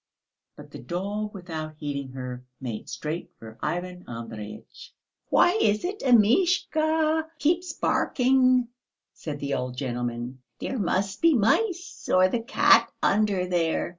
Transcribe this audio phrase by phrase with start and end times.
[0.57, 4.95] But the dog, without heeding her, made straight for Ivan Andreyitch.
[5.29, 8.69] "Why is it Amishka keeps barking?"
[9.13, 10.41] said the old gentleman.
[10.59, 13.89] "There must be mice or the cat under there.